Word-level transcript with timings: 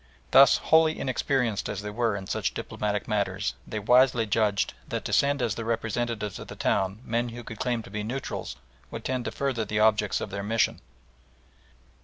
Thus, 0.31 0.57
wholly 0.57 0.97
inexperienced 0.97 1.69
as 1.69 1.83
they 1.83 1.91
were 1.91 2.15
in 2.15 2.25
such 2.25 2.55
diplomatic 2.55 3.07
matters, 3.07 3.53
they 3.67 3.77
wisely 3.77 4.25
judged 4.25 4.73
that 4.87 5.05
to 5.05 5.13
send 5.13 5.43
as 5.43 5.53
the 5.53 5.63
representatives 5.63 6.39
of 6.39 6.47
the 6.47 6.55
town 6.55 6.97
men 7.05 7.29
who 7.29 7.43
could 7.43 7.59
claim 7.59 7.83
to 7.83 7.91
be 7.91 8.01
neutrals 8.01 8.55
would 8.89 9.05
tend 9.05 9.25
to 9.25 9.31
further 9.31 9.63
the 9.63 9.79
objects 9.79 10.19
of 10.19 10.31
their 10.31 10.41
mission. 10.41 10.81